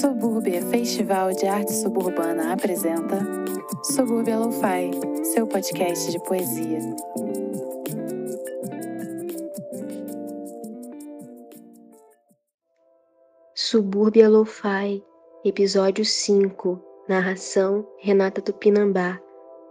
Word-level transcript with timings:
Subúrbia 0.00 0.62
Festival 0.62 1.32
de 1.34 1.44
Arte 1.48 1.72
Suburbana 1.72 2.52
apresenta 2.52 3.18
Subúrbia 3.82 4.38
Lo-Fi, 4.38 4.92
seu 5.24 5.44
podcast 5.44 6.12
de 6.12 6.22
poesia. 6.22 6.78
Subúrbia 13.56 14.28
Lo-Fi, 14.28 15.02
episódio 15.44 16.04
5, 16.04 16.80
narração 17.08 17.84
Renata 17.98 18.40
Tupinambá, 18.40 19.20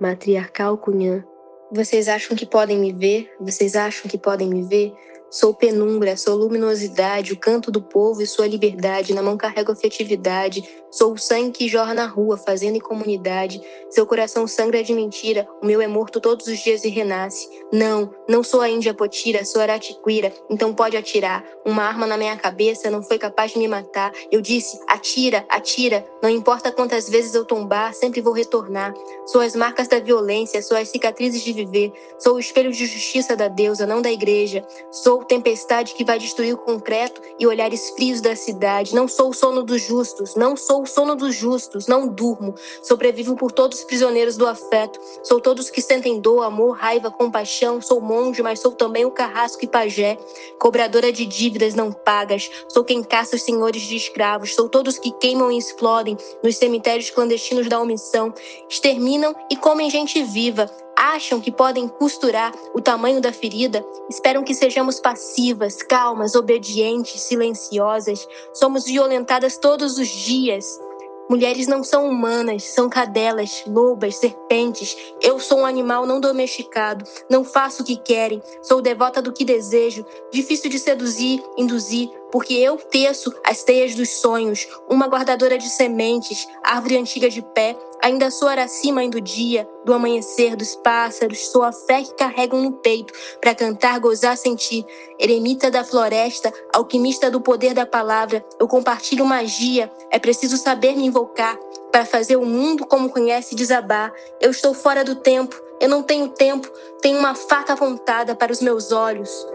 matriarcal 0.00 0.78
Cunhã. 0.78 1.24
Vocês 1.72 2.06
acham 2.06 2.36
que 2.36 2.46
podem 2.46 2.78
me 2.78 2.92
ver? 2.92 3.28
Vocês 3.40 3.74
acham 3.74 4.08
que 4.08 4.18
podem 4.18 4.48
me 4.48 4.62
ver? 4.62 4.94
Sou 5.32 5.54
penumbra, 5.54 6.14
sou 6.14 6.36
luminosidade, 6.36 7.32
o 7.32 7.38
canto 7.38 7.70
do 7.70 7.80
povo 7.80 8.20
e 8.20 8.26
sua 8.26 8.46
liberdade. 8.46 9.14
Na 9.14 9.22
mão 9.22 9.34
carrego 9.34 9.72
afetividade. 9.72 10.62
Sou 10.92 11.14
o 11.14 11.18
sangue 11.18 11.52
que 11.52 11.68
jorra 11.68 11.94
na 11.94 12.04
rua, 12.04 12.36
fazendo 12.36 12.76
em 12.76 12.80
comunidade. 12.80 13.62
Seu 13.88 14.06
coração 14.06 14.46
sangra 14.46 14.84
de 14.84 14.92
mentira, 14.92 15.48
o 15.62 15.64
meu 15.64 15.80
é 15.80 15.86
morto 15.86 16.20
todos 16.20 16.46
os 16.46 16.58
dias 16.58 16.84
e 16.84 16.90
renasce. 16.90 17.48
Não, 17.72 18.10
não 18.28 18.44
sou 18.44 18.60
a 18.60 18.68
Índia 18.68 18.92
Potira, 18.92 19.42
sou 19.42 19.62
Aratiquira, 19.62 20.30
então 20.50 20.74
pode 20.74 20.94
atirar. 20.94 21.42
Uma 21.64 21.84
arma 21.84 22.06
na 22.06 22.18
minha 22.18 22.36
cabeça 22.36 22.90
não 22.90 23.02
foi 23.02 23.18
capaz 23.18 23.52
de 23.52 23.58
me 23.58 23.66
matar. 23.66 24.12
Eu 24.30 24.42
disse: 24.42 24.78
atira, 24.86 25.46
atira. 25.48 26.04
Não 26.22 26.28
importa 26.28 26.70
quantas 26.70 27.08
vezes 27.08 27.34
eu 27.34 27.46
tombar, 27.46 27.94
sempre 27.94 28.20
vou 28.20 28.34
retornar. 28.34 28.92
Sou 29.24 29.40
as 29.40 29.56
marcas 29.56 29.88
da 29.88 29.98
violência, 29.98 30.60
sou 30.60 30.76
as 30.76 30.90
cicatrizes 30.90 31.40
de 31.40 31.54
viver. 31.54 31.90
Sou 32.18 32.34
o 32.34 32.38
espelho 32.38 32.70
de 32.70 32.84
justiça 32.84 33.34
da 33.34 33.48
deusa, 33.48 33.86
não 33.86 34.02
da 34.02 34.12
igreja. 34.12 34.62
Sou 34.90 35.24
tempestade 35.24 35.94
que 35.94 36.04
vai 36.04 36.18
destruir 36.18 36.52
o 36.52 36.58
concreto 36.58 37.22
e 37.38 37.46
olhares 37.46 37.88
frios 37.90 38.20
da 38.20 38.36
cidade. 38.36 38.94
Não 38.94 39.08
sou 39.08 39.30
o 39.30 39.34
sono 39.34 39.62
dos 39.62 39.80
justos, 39.80 40.34
não 40.34 40.54
sou 40.54 40.81
o 40.82 40.86
sono 40.86 41.14
dos 41.14 41.34
justos, 41.34 41.86
não 41.86 42.06
durmo. 42.08 42.54
Sobrevivo 42.82 43.36
por 43.36 43.52
todos 43.52 43.78
os 43.78 43.84
prisioneiros 43.84 44.36
do 44.36 44.46
afeto. 44.46 44.98
Sou 45.22 45.40
todos 45.40 45.70
que 45.70 45.80
sentem 45.80 46.20
dor, 46.20 46.42
amor, 46.42 46.76
raiva, 46.76 47.10
compaixão. 47.10 47.80
Sou 47.80 48.00
monge, 48.00 48.42
mas 48.42 48.60
sou 48.60 48.72
também 48.72 49.04
o 49.04 49.10
carrasco 49.10 49.64
e 49.64 49.68
pajé. 49.68 50.18
Cobradora 50.58 51.12
de 51.12 51.24
dívidas 51.24 51.74
não 51.74 51.92
pagas. 51.92 52.50
Sou 52.68 52.84
quem 52.84 53.02
caça 53.02 53.36
os 53.36 53.42
senhores 53.42 53.82
de 53.82 53.96
escravos. 53.96 54.54
Sou 54.54 54.68
todos 54.68 54.98
que 54.98 55.12
queimam 55.12 55.50
e 55.52 55.58
explodem 55.58 56.16
nos 56.42 56.56
cemitérios 56.56 57.10
clandestinos 57.10 57.68
da 57.68 57.80
omissão. 57.80 58.34
Exterminam 58.68 59.34
e 59.50 59.56
comem 59.56 59.88
gente 59.88 60.22
viva 60.22 60.70
acham 61.02 61.40
que 61.40 61.50
podem 61.50 61.88
costurar 61.88 62.54
o 62.72 62.80
tamanho 62.80 63.20
da 63.20 63.32
ferida, 63.32 63.84
esperam 64.08 64.44
que 64.44 64.54
sejamos 64.54 65.00
passivas, 65.00 65.82
calmas, 65.82 66.36
obedientes, 66.36 67.20
silenciosas. 67.22 68.26
Somos 68.54 68.84
violentadas 68.84 69.58
todos 69.58 69.98
os 69.98 70.06
dias. 70.06 70.80
Mulheres 71.28 71.66
não 71.66 71.82
são 71.82 72.08
humanas, 72.08 72.62
são 72.64 72.88
cadelas, 72.88 73.64
lobas, 73.66 74.16
serpentes. 74.16 74.96
Eu 75.20 75.40
sou 75.40 75.60
um 75.60 75.66
animal 75.66 76.06
não 76.06 76.20
domesticado, 76.20 77.04
não 77.28 77.42
faço 77.42 77.82
o 77.82 77.86
que 77.86 77.96
querem, 77.96 78.40
sou 78.62 78.80
devota 78.80 79.20
do 79.20 79.32
que 79.32 79.44
desejo, 79.44 80.04
difícil 80.30 80.70
de 80.70 80.78
seduzir, 80.78 81.42
induzir, 81.56 82.10
porque 82.30 82.54
eu 82.54 82.76
teço 82.76 83.32
as 83.44 83.62
teias 83.62 83.94
dos 83.94 84.08
sonhos, 84.20 84.68
uma 84.88 85.06
guardadora 85.06 85.58
de 85.58 85.68
sementes, 85.68 86.46
árvore 86.62 86.96
antiga 86.96 87.28
de 87.28 87.42
pé, 87.42 87.76
ainda 88.02 88.30
sou 88.30 88.48
Araci, 88.48 88.90
mãe 88.90 89.08
do 89.08 89.20
dia, 89.20 89.66
do 89.84 89.94
amanhecer, 89.94 90.56
dos 90.56 90.74
pássaros, 90.76 91.46
sou 91.46 91.62
a 91.62 91.72
fé 91.72 92.02
que 92.02 92.14
carregam 92.14 92.60
no 92.60 92.72
peito, 92.72 93.14
para 93.40 93.54
cantar, 93.54 93.98
gozar, 94.00 94.36
sentir. 94.36 94.84
Eremita 95.18 95.70
da 95.70 95.84
floresta, 95.84 96.52
alquimista 96.74 97.30
do 97.30 97.40
poder 97.40 97.72
da 97.72 97.86
palavra, 97.86 98.44
eu 98.58 98.66
compartilho 98.66 99.24
magia, 99.24 99.90
é 100.10 100.18
preciso 100.18 100.56
saber 100.56 100.96
me 100.96 101.06
invocar, 101.06 101.56
para 101.92 102.04
fazer 102.04 102.36
o 102.36 102.44
mundo 102.44 102.86
como 102.86 103.10
conhece 103.10 103.54
desabar. 103.54 104.12
Eu 104.40 104.50
estou 104.50 104.74
fora 104.74 105.04
do 105.04 105.14
tempo, 105.14 105.60
eu 105.80 105.88
não 105.88 106.02
tenho 106.02 106.28
tempo, 106.28 106.68
tenho 107.00 107.18
uma 107.18 107.34
faca 107.34 107.74
apontada 107.74 108.34
para 108.34 108.52
os 108.52 108.60
meus 108.60 108.90
olhos. 108.90 109.46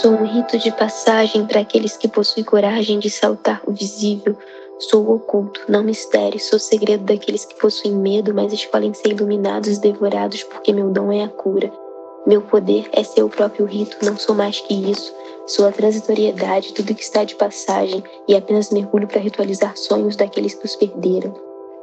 Sou 0.00 0.12
um 0.12 0.24
rito 0.24 0.56
de 0.56 0.72
passagem 0.72 1.44
para 1.46 1.60
aqueles 1.60 1.94
que 1.94 2.08
possuem 2.08 2.42
coragem 2.42 2.98
de 2.98 3.10
saltar 3.10 3.60
o 3.66 3.70
visível. 3.70 4.34
Sou 4.78 5.04
o 5.04 5.16
oculto, 5.16 5.60
não 5.68 5.82
mistério, 5.82 6.40
sou 6.40 6.58
segredo 6.58 7.04
daqueles 7.04 7.44
que 7.44 7.54
possuem 7.56 7.92
medo, 7.92 8.32
mas 8.32 8.50
escolhem 8.50 8.94
ser 8.94 9.08
iluminados 9.08 9.76
e 9.76 9.80
devorados 9.82 10.42
porque 10.44 10.72
meu 10.72 10.88
dom 10.88 11.12
é 11.12 11.24
a 11.24 11.28
cura. 11.28 11.70
Meu 12.26 12.40
poder 12.40 12.88
é 12.92 13.04
ser 13.04 13.22
o 13.22 13.28
próprio 13.28 13.66
rito, 13.66 13.98
não 14.02 14.16
sou 14.16 14.34
mais 14.34 14.58
que 14.60 14.72
isso. 14.90 15.14
Sou 15.46 15.68
a 15.68 15.72
transitoriedade, 15.72 16.72
tudo 16.72 16.94
que 16.94 17.02
está 17.02 17.22
de 17.22 17.34
passagem, 17.34 18.02
e 18.26 18.34
apenas 18.34 18.70
mergulho 18.70 19.06
para 19.06 19.20
ritualizar 19.20 19.76
sonhos 19.76 20.16
daqueles 20.16 20.54
que 20.54 20.64
os 20.64 20.76
perderam. 20.76 21.34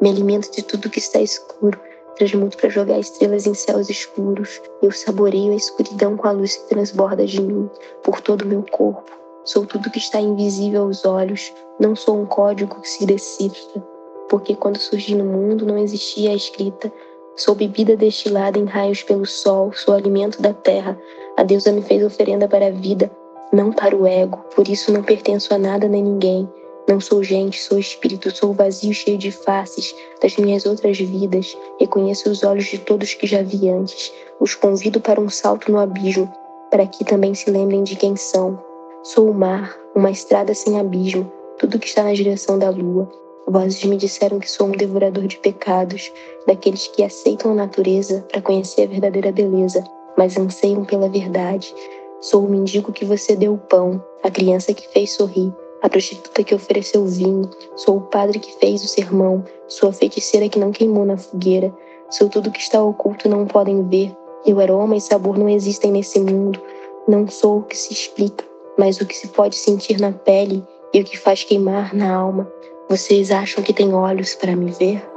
Me 0.00 0.08
alimento 0.08 0.50
de 0.52 0.62
tudo 0.62 0.88
que 0.88 1.00
está 1.00 1.20
escuro, 1.20 1.78
transmuto 2.16 2.56
para 2.56 2.68
jogar 2.68 2.98
estrelas 2.98 3.46
em 3.46 3.54
céus 3.54 3.88
escuros. 3.88 4.60
Eu 4.82 4.90
saboreio 4.90 5.52
a 5.52 5.56
escuridão 5.56 6.16
com 6.16 6.26
a 6.26 6.32
luz 6.32 6.56
que 6.56 6.68
transborda 6.68 7.24
de 7.24 7.40
mim, 7.40 7.68
por 8.02 8.20
todo 8.20 8.42
o 8.42 8.46
meu 8.46 8.62
corpo. 8.70 9.10
Sou 9.44 9.64
tudo 9.64 9.90
que 9.90 9.98
está 9.98 10.20
invisível 10.20 10.82
aos 10.82 11.04
olhos, 11.04 11.54
não 11.78 11.94
sou 11.94 12.20
um 12.20 12.26
código 12.26 12.80
que 12.80 12.88
se 12.88 13.06
decifra, 13.06 13.80
porque 14.28 14.56
quando 14.56 14.78
surgi 14.78 15.14
no 15.14 15.24
mundo 15.24 15.64
não 15.64 15.78
existia 15.78 16.30
a 16.30 16.34
escrita. 16.34 16.92
Sou 17.36 17.54
bebida 17.54 17.96
destilada 17.96 18.58
em 18.58 18.64
raios 18.64 19.02
pelo 19.02 19.26
sol, 19.26 19.70
sou 19.72 19.94
alimento 19.94 20.40
da 20.40 20.54
terra. 20.54 20.98
A 21.36 21.42
deusa 21.42 21.70
me 21.70 21.82
fez 21.82 22.02
oferenda 22.02 22.48
para 22.48 22.68
a 22.68 22.70
vida, 22.70 23.10
não 23.52 23.70
para 23.70 23.94
o 23.94 24.06
ego, 24.06 24.38
por 24.54 24.66
isso 24.66 24.90
não 24.90 25.02
pertenço 25.02 25.54
a 25.54 25.58
nada 25.58 25.86
nem 25.86 26.02
ninguém. 26.02 26.48
Não 26.88 27.00
sou 27.00 27.20
gente, 27.20 27.60
sou 27.60 27.80
espírito, 27.80 28.30
sou 28.30 28.52
vazio 28.52 28.94
cheio 28.94 29.18
de 29.18 29.32
faces 29.32 29.92
das 30.22 30.36
minhas 30.36 30.64
outras 30.66 30.96
vidas. 30.96 31.58
Reconheço 31.80 32.30
os 32.30 32.44
olhos 32.44 32.66
de 32.66 32.78
todos 32.78 33.12
que 33.12 33.26
já 33.26 33.42
vi 33.42 33.68
antes. 33.68 34.12
Os 34.38 34.54
convido 34.54 35.00
para 35.00 35.20
um 35.20 35.28
salto 35.28 35.70
no 35.72 35.80
abismo, 35.80 36.32
para 36.70 36.86
que 36.86 37.04
também 37.04 37.34
se 37.34 37.50
lembrem 37.50 37.82
de 37.82 37.96
quem 37.96 38.14
são. 38.14 38.62
Sou 39.02 39.28
o 39.28 39.34
mar, 39.34 39.76
uma 39.96 40.12
estrada 40.12 40.54
sem 40.54 40.78
abismo, 40.78 41.30
tudo 41.58 41.78
que 41.78 41.88
está 41.88 42.04
na 42.04 42.12
direção 42.12 42.56
da 42.56 42.70
lua. 42.70 43.10
Vozes 43.48 43.82
me 43.84 43.96
disseram 43.96 44.38
que 44.38 44.50
sou 44.50 44.68
um 44.68 44.72
devorador 44.72 45.26
de 45.26 45.38
pecados, 45.38 46.12
daqueles 46.46 46.86
que 46.88 47.02
aceitam 47.02 47.50
a 47.50 47.54
natureza 47.54 48.24
para 48.30 48.42
conhecer 48.42 48.82
a 48.82 48.86
verdadeira 48.86 49.32
beleza, 49.32 49.82
mas 50.16 50.36
anseiam 50.36 50.84
pela 50.84 51.08
verdade. 51.08 51.74
Sou 52.20 52.44
o 52.44 52.48
mendigo 52.48 52.92
que 52.92 53.04
você 53.04 53.34
deu 53.34 53.54
o 53.54 53.58
pão, 53.58 54.02
a 54.22 54.30
criança 54.30 54.72
que 54.72 54.88
fez 54.88 55.12
sorrir, 55.12 55.52
a 55.86 55.88
prostituta 55.88 56.42
que 56.42 56.52
ofereceu 56.52 57.02
o 57.02 57.06
vinho, 57.06 57.48
sou 57.76 57.98
o 57.98 58.00
padre 58.00 58.40
que 58.40 58.52
fez 58.58 58.82
o 58.82 58.88
sermão, 58.88 59.44
sou 59.68 59.88
a 59.88 59.92
feiticeira 59.92 60.48
que 60.48 60.58
não 60.58 60.72
queimou 60.72 61.04
na 61.04 61.16
fogueira, 61.16 61.72
sou 62.10 62.28
tudo 62.28 62.50
que 62.50 62.58
está 62.58 62.82
oculto 62.82 63.28
e 63.28 63.30
não 63.30 63.46
podem 63.46 63.86
ver. 63.88 64.12
Eu, 64.44 64.58
aroma 64.58 64.96
e 64.96 65.00
sabor 65.00 65.38
não 65.38 65.48
existem 65.48 65.92
nesse 65.92 66.18
mundo. 66.18 66.60
Não 67.06 67.28
sou 67.28 67.58
o 67.58 67.62
que 67.62 67.76
se 67.76 67.92
explica, 67.92 68.44
mas 68.76 69.00
o 69.00 69.06
que 69.06 69.16
se 69.16 69.28
pode 69.28 69.54
sentir 69.54 70.00
na 70.00 70.10
pele 70.10 70.64
e 70.92 71.00
o 71.00 71.04
que 71.04 71.16
faz 71.16 71.44
queimar 71.44 71.94
na 71.94 72.12
alma. 72.12 72.50
Vocês 72.88 73.30
acham 73.30 73.62
que 73.62 73.72
têm 73.72 73.94
olhos 73.94 74.34
para 74.34 74.56
me 74.56 74.72
ver? 74.72 75.15